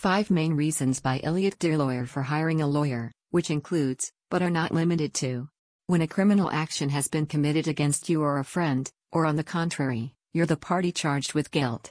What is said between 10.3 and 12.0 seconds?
you're the party charged with guilt.